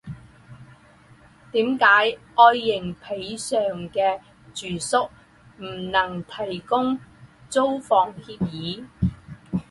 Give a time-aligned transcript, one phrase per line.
[1.53, 3.59] 为什么爱迎彼上
[3.91, 4.19] 的
[4.51, 5.11] 住宿
[5.59, 6.97] 不能提供
[7.51, 8.83] 租房协议？